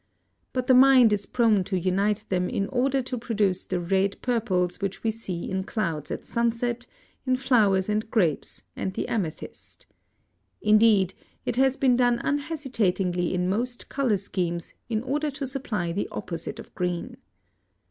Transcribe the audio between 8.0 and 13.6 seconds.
grapes and the amethyst. Indeed, it has been done unhesitatingly in